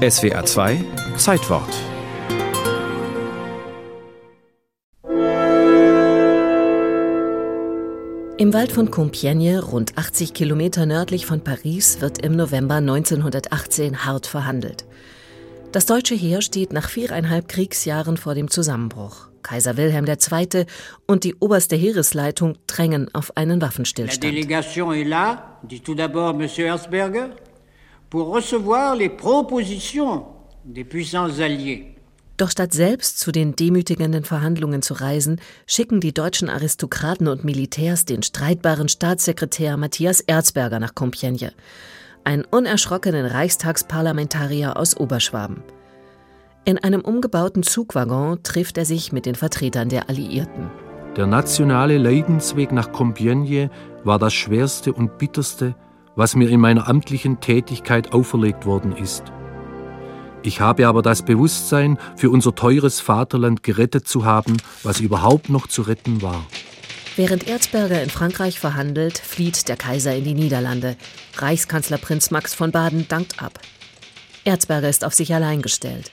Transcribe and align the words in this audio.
SWR 0.00 0.46
2 0.46 0.82
Zeitwort 1.18 1.68
Im 8.38 8.54
Wald 8.54 8.72
von 8.72 8.90
Compiègne, 8.90 9.60
rund 9.60 9.98
80 9.98 10.32
Kilometer 10.32 10.86
nördlich 10.86 11.26
von 11.26 11.44
Paris, 11.44 12.00
wird 12.00 12.16
im 12.24 12.34
November 12.34 12.76
1918 12.76 14.06
hart 14.06 14.26
verhandelt. 14.26 14.86
Das 15.70 15.84
deutsche 15.84 16.14
Heer 16.14 16.40
steht 16.40 16.72
nach 16.72 16.88
viereinhalb 16.88 17.48
Kriegsjahren 17.48 18.16
vor 18.16 18.34
dem 18.34 18.48
Zusammenbruch. 18.48 19.28
Kaiser 19.42 19.76
Wilhelm 19.76 20.06
II. 20.06 20.64
und 21.06 21.24
die 21.24 21.34
oberste 21.40 21.76
Heeresleitung 21.76 22.56
drängen 22.66 23.14
auf 23.14 23.36
einen 23.36 23.60
Waffenstillstand. 23.60 24.24
La 24.24 24.30
délégation 24.30 24.94
est 24.94 25.06
là, 25.06 25.60
dit 25.62 25.80
tout 25.80 25.94
d'abord 25.94 26.40
M. 26.40 26.48
Herzberger, 26.48 27.36
pour 28.10 28.34
recevoir 28.34 28.96
les 28.96 29.08
propositions 29.08 30.24
des 30.64 30.84
puissants 30.84 31.40
alliés. 31.40 31.94
Doch 32.36 32.50
statt 32.50 32.72
selbst 32.72 33.18
zu 33.18 33.32
den 33.32 33.54
demütigenden 33.54 34.24
Verhandlungen 34.24 34.80
zu 34.80 34.94
reisen, 34.94 35.40
schicken 35.66 36.00
die 36.00 36.14
deutschen 36.14 36.48
Aristokraten 36.48 37.28
und 37.28 37.44
Militärs 37.44 38.06
den 38.06 38.22
streitbaren 38.22 38.88
Staatssekretär 38.88 39.76
Matthias 39.76 40.20
Erzberger 40.20 40.80
nach 40.80 40.94
Compiègne, 40.94 41.52
einen 42.24 42.44
unerschrockenen 42.44 43.26
Reichstagsparlamentarier 43.26 44.78
aus 44.78 44.96
Oberschwaben. 44.96 45.62
In 46.64 46.78
einem 46.78 47.02
umgebauten 47.02 47.62
Zugwaggon 47.62 48.42
trifft 48.42 48.78
er 48.78 48.86
sich 48.86 49.12
mit 49.12 49.26
den 49.26 49.34
Vertretern 49.34 49.90
der 49.90 50.08
Alliierten. 50.08 50.70
Der 51.16 51.26
nationale 51.26 51.98
Leidensweg 51.98 52.72
nach 52.72 52.88
Compiègne 52.90 53.68
war 54.04 54.18
das 54.18 54.32
schwerste 54.32 54.94
und 54.94 55.18
bitterste, 55.18 55.74
was 56.16 56.36
mir 56.36 56.48
in 56.48 56.60
meiner 56.60 56.88
amtlichen 56.88 57.40
Tätigkeit 57.40 58.12
auferlegt 58.12 58.66
worden 58.66 58.96
ist. 58.96 59.24
Ich 60.42 60.60
habe 60.60 60.86
aber 60.88 61.02
das 61.02 61.24
Bewusstsein, 61.24 61.98
für 62.16 62.30
unser 62.30 62.54
teures 62.54 63.00
Vaterland 63.00 63.62
gerettet 63.62 64.08
zu 64.08 64.24
haben, 64.24 64.56
was 64.82 65.00
überhaupt 65.00 65.50
noch 65.50 65.66
zu 65.66 65.82
retten 65.82 66.22
war. 66.22 66.46
Während 67.16 67.46
Erzberger 67.48 68.02
in 68.02 68.08
Frankreich 68.08 68.58
verhandelt, 68.58 69.18
flieht 69.18 69.68
der 69.68 69.76
Kaiser 69.76 70.14
in 70.14 70.24
die 70.24 70.34
Niederlande. 70.34 70.96
Reichskanzler 71.36 71.98
Prinz 71.98 72.30
Max 72.30 72.54
von 72.54 72.70
Baden 72.70 73.06
dankt 73.08 73.42
ab. 73.42 73.58
Erzberger 74.44 74.88
ist 74.88 75.04
auf 75.04 75.12
sich 75.12 75.34
allein 75.34 75.60
gestellt. 75.60 76.10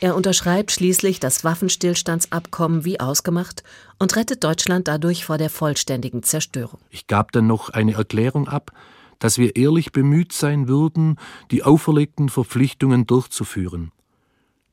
Er 0.00 0.14
unterschreibt 0.14 0.72
schließlich 0.72 1.20
das 1.20 1.42
Waffenstillstandsabkommen 1.42 2.84
wie 2.84 3.00
ausgemacht 3.00 3.62
und 3.98 4.14
rettet 4.16 4.44
Deutschland 4.44 4.88
dadurch 4.88 5.24
vor 5.24 5.38
der 5.38 5.50
vollständigen 5.50 6.22
Zerstörung. 6.22 6.80
Ich 6.90 7.06
gab 7.06 7.32
dann 7.32 7.46
noch 7.46 7.70
eine 7.70 7.94
Erklärung 7.94 8.46
ab, 8.46 8.72
dass 9.18 9.38
wir 9.38 9.56
ehrlich 9.56 9.92
bemüht 9.92 10.32
sein 10.32 10.68
würden, 10.68 11.16
die 11.50 11.62
auferlegten 11.62 12.28
Verpflichtungen 12.28 13.06
durchzuführen. 13.06 13.92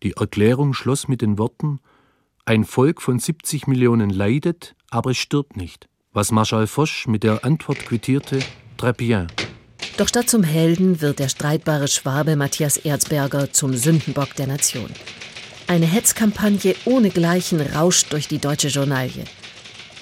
Die 0.04 0.14
Erklärung 0.14 0.74
schloss 0.74 1.08
mit 1.08 1.22
den 1.22 1.38
Worten 1.38 1.80
Ein 2.46 2.66
Volk 2.66 3.02
von 3.02 3.20
70 3.20 3.68
Millionen 3.68 4.10
leidet, 4.10 4.76
aber 4.90 5.12
es 5.12 5.18
stirbt 5.18 5.56
nicht, 5.56 5.88
was 6.12 6.32
Marschall 6.32 6.68
Foch 6.68 7.08
mit 7.08 7.24
der 7.24 7.46
Antwort 7.46 7.80
quittierte 7.86 8.40
Très 8.78 8.94
bien. 8.94 9.28
Doch 9.98 10.08
statt 10.08 10.28
zum 10.28 10.44
Helden 10.44 11.02
wird 11.02 11.20
der 11.20 11.30
streitbare 11.30 11.88
Schwabe 11.88 12.36
Matthias 12.36 12.78
Erzberger 12.78 13.54
zum 13.54 13.76
Sündenbock 13.76 14.36
der 14.36 14.48
Nation. 14.48 14.90
Eine 15.68 15.86
Hetzkampagne 15.86 16.76
ohnegleichen 16.86 17.62
rauscht 17.62 18.12
durch 18.12 18.28
die 18.28 18.40
deutsche 18.40 18.68
Journalie. 18.70 19.24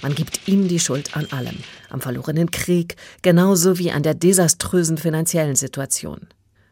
Man 0.01 0.15
gibt 0.15 0.47
ihm 0.47 0.67
die 0.67 0.79
Schuld 0.79 1.15
an 1.15 1.27
allem, 1.31 1.57
am 1.89 2.01
verlorenen 2.01 2.49
Krieg, 2.49 2.95
genauso 3.21 3.77
wie 3.77 3.91
an 3.91 4.03
der 4.03 4.15
desaströsen 4.15 4.97
finanziellen 4.97 5.55
Situation. 5.55 6.27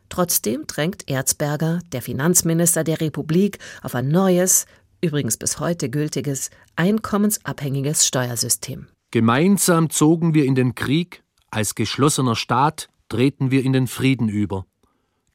Trotzdem 0.09 0.65
drängt 0.65 1.07
Erzberger, 1.07 1.79
der 1.91 2.01
Finanzminister 2.01 2.83
der 2.83 2.99
Republik, 2.99 3.59
auf 3.83 3.93
ein 3.93 4.07
neues, 4.07 4.65
übrigens 5.01 5.37
bis 5.37 5.59
heute 5.59 5.89
gültiges, 5.89 6.49
einkommensabhängiges 6.75 8.07
Steuersystem. 8.07 8.87
Gemeinsam 9.11 9.89
zogen 9.89 10.33
wir 10.33 10.45
in 10.45 10.55
den 10.55 10.73
Krieg, 10.75 11.23
als 11.51 11.75
geschlossener 11.75 12.35
Staat 12.35 12.89
treten 13.07 13.51
wir 13.51 13.63
in 13.63 13.73
den 13.73 13.87
Frieden 13.87 14.29
über. 14.29 14.65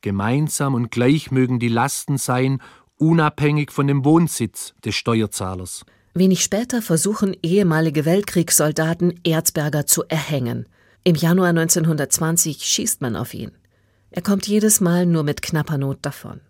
Gemeinsam 0.01 0.75
und 0.75 0.91
gleich 0.91 1.31
mögen 1.31 1.59
die 1.59 1.69
Lasten 1.69 2.19
sein, 2.19 2.61
unabhängig 2.97 3.73
von 3.73 3.87
dem 3.87 4.05
Wohnsitz 4.05 4.75
des 4.85 4.95
Steuerzahlers. 4.95 5.85
Wenig 6.17 6.45
später 6.45 6.81
versuchen 6.81 7.37
ehemalige 7.43 8.05
Weltkriegssoldaten 8.05 9.19
Erzberger 9.25 9.85
zu 9.85 10.05
erhängen. 10.07 10.67
Im 11.03 11.17
Januar 11.17 11.49
1920 11.49 12.63
schießt 12.63 13.03
man 13.03 13.17
auf 13.17 13.35
ihn. 13.35 13.51
Er 14.13 14.23
kommt 14.23 14.47
jedes 14.47 14.81
Mal 14.81 15.07
nur 15.07 15.25
mit 15.25 15.43
knapper 15.43 15.77
Not 15.77 15.99
davon. 16.03 16.41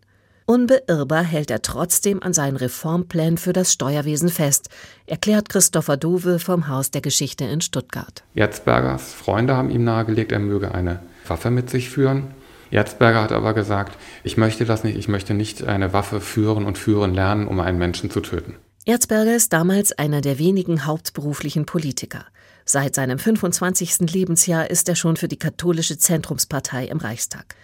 Unbeirrbar 0.44 1.22
hält 1.22 1.50
er 1.50 1.62
trotzdem 1.62 2.22
an 2.22 2.34
seinen 2.34 2.58
Reformplänen 2.58 3.38
für 3.38 3.54
das 3.54 3.72
Steuerwesen 3.72 4.28
fest, 4.28 4.68
erklärt 5.06 5.48
Christopher 5.48 5.96
Dove 5.96 6.38
vom 6.38 6.68
Haus 6.68 6.90
der 6.90 7.00
Geschichte 7.00 7.44
in 7.44 7.62
Stuttgart. 7.62 8.22
Erzbergers 8.34 9.14
Freunde 9.14 9.56
haben 9.56 9.70
ihm 9.70 9.84
nahegelegt, 9.84 10.32
er 10.32 10.40
möge 10.40 10.74
eine 10.74 11.00
Waffe 11.26 11.50
mit 11.50 11.70
sich 11.70 11.88
führen. 11.88 12.34
Erzberger 12.70 13.22
hat 13.22 13.32
aber 13.32 13.54
gesagt, 13.54 13.96
ich 14.24 14.36
möchte 14.36 14.66
das 14.66 14.84
nicht, 14.84 14.98
ich 14.98 15.08
möchte 15.08 15.32
nicht 15.32 15.64
eine 15.64 15.94
Waffe 15.94 16.20
führen 16.20 16.66
und 16.66 16.76
führen 16.76 17.14
lernen, 17.14 17.48
um 17.48 17.60
einen 17.60 17.78
Menschen 17.78 18.10
zu 18.10 18.20
töten. 18.20 18.56
Erzberger 18.86 19.34
ist 19.34 19.54
damals 19.54 19.92
einer 19.92 20.20
der 20.20 20.38
wenigen 20.38 20.84
hauptberuflichen 20.84 21.64
Politiker. 21.64 22.26
Seit 22.66 22.94
seinem 22.94 23.18
25. 23.18 24.12
Lebensjahr 24.12 24.70
ist 24.70 24.88
er 24.90 24.94
schon 24.94 25.16
für 25.16 25.28
die 25.28 25.38
katholische 25.38 25.96
Zentrumspartei 25.96 26.86
im 26.86 26.98
Reichstag. 26.98 27.54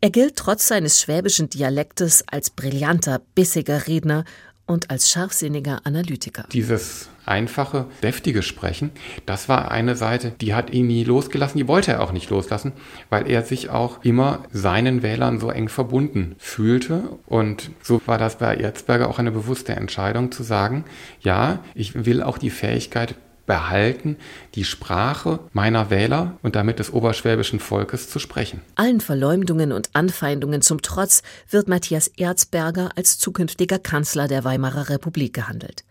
Er 0.00 0.08
gilt 0.08 0.36
trotz 0.36 0.68
seines 0.68 1.00
schwäbischen 1.00 1.50
Dialektes 1.50 2.24
als 2.26 2.48
brillanter, 2.48 3.20
bissiger 3.34 3.86
Redner 3.86 4.24
und 4.66 4.90
als 4.90 5.10
scharfsinniger 5.10 5.80
Analytiker. 5.84 6.46
Dieses 6.52 7.10
einfache, 7.26 7.86
deftige 8.02 8.42
Sprechen, 8.42 8.90
das 9.26 9.48
war 9.48 9.70
eine 9.70 9.96
Seite, 9.96 10.32
die 10.40 10.54
hat 10.54 10.70
ihn 10.70 10.86
nie 10.86 11.04
losgelassen, 11.04 11.58
die 11.58 11.68
wollte 11.68 11.92
er 11.92 12.02
auch 12.02 12.12
nicht 12.12 12.30
loslassen, 12.30 12.72
weil 13.10 13.28
er 13.30 13.42
sich 13.42 13.70
auch 13.70 14.04
immer 14.04 14.44
seinen 14.52 15.02
Wählern 15.02 15.40
so 15.40 15.50
eng 15.50 15.68
verbunden 15.68 16.36
fühlte. 16.38 17.10
Und 17.26 17.70
so 17.82 18.00
war 18.06 18.18
das 18.18 18.38
bei 18.38 18.56
Erzberger 18.56 19.08
auch 19.08 19.18
eine 19.18 19.32
bewusste 19.32 19.74
Entscheidung 19.74 20.32
zu 20.32 20.42
sagen, 20.42 20.84
ja, 21.20 21.60
ich 21.74 22.06
will 22.06 22.22
auch 22.22 22.38
die 22.38 22.50
Fähigkeit 22.50 23.16
behalten, 23.46 24.16
die 24.54 24.64
Sprache 24.64 25.38
meiner 25.52 25.88
Wähler 25.88 26.36
und 26.42 26.56
damit 26.56 26.78
des 26.78 26.92
oberschwäbischen 26.92 27.60
Volkes 27.60 28.10
zu 28.10 28.18
sprechen. 28.18 28.60
Allen 28.74 29.00
Verleumdungen 29.00 29.72
und 29.72 29.90
Anfeindungen 29.94 30.62
zum 30.62 30.82
Trotz 30.82 31.22
wird 31.48 31.68
Matthias 31.68 32.08
Erzberger 32.08 32.90
als 32.96 33.18
zukünftiger 33.18 33.78
Kanzler 33.78 34.28
der 34.28 34.44
Weimarer 34.44 34.90
Republik 34.90 35.32
gehandelt. 35.32 35.84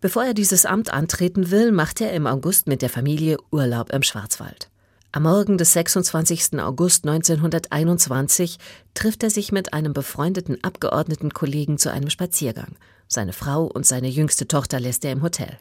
Bevor 0.00 0.24
er 0.24 0.34
dieses 0.34 0.66
Amt 0.66 0.92
antreten 0.92 1.50
will, 1.50 1.72
macht 1.72 2.00
er 2.00 2.12
im 2.12 2.26
August 2.26 2.66
mit 2.66 2.82
der 2.82 2.90
Familie 2.90 3.38
Urlaub 3.50 3.90
im 3.92 4.02
Schwarzwald. 4.02 4.68
Am 5.12 5.22
Morgen 5.22 5.56
des 5.56 5.72
26. 5.72 6.60
August 6.60 7.06
1921 7.06 8.58
trifft 8.92 9.22
er 9.22 9.30
sich 9.30 9.50
mit 9.50 9.72
einem 9.72 9.94
befreundeten 9.94 10.62
Abgeordnetenkollegen 10.62 11.78
zu 11.78 11.90
einem 11.90 12.10
Spaziergang. 12.10 12.76
Seine 13.08 13.32
Frau 13.32 13.64
und 13.64 13.86
seine 13.86 14.08
jüngste 14.08 14.46
Tochter 14.46 14.78
lässt 14.78 15.04
er 15.06 15.12
im 15.12 15.22
Hotel. 15.22 15.56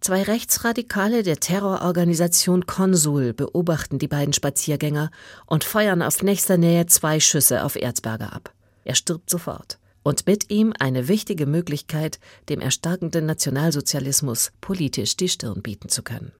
Zwei 0.00 0.22
Rechtsradikale 0.22 1.22
der 1.22 1.40
Terrororganisation 1.40 2.66
Konsul 2.66 3.32
beobachten 3.32 3.98
die 3.98 4.06
beiden 4.06 4.34
Spaziergänger 4.34 5.10
und 5.46 5.64
feuern 5.64 6.02
auf 6.02 6.22
nächster 6.22 6.58
Nähe 6.58 6.86
zwei 6.86 7.18
Schüsse 7.18 7.64
auf 7.64 7.74
Erzberger 7.74 8.32
ab. 8.32 8.52
Er 8.84 8.94
stirbt 8.94 9.30
sofort. 9.30 9.78
Und 10.04 10.26
mit 10.28 10.50
ihm 10.50 10.72
eine 10.78 11.08
wichtige 11.08 11.46
Möglichkeit, 11.46 12.20
dem 12.48 12.60
erstarkenden 12.60 13.26
Nationalsozialismus 13.26 14.52
politisch 14.60 15.16
die 15.16 15.28
Stirn 15.28 15.62
bieten 15.62 15.88
zu 15.88 16.02
können. 16.02 16.32